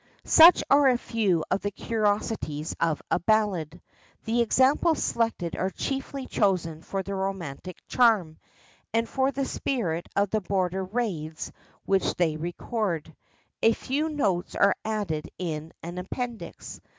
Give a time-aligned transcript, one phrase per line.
[0.25, 3.79] Such are a few of the curiosities of the ballad.
[4.25, 8.39] The examples selected are chiefly chosen for their romantic charm,
[8.95, 11.51] and for the spirit of the Border raids
[11.85, 13.15] which they record.
[13.61, 16.81] A few notes are added in an appendix.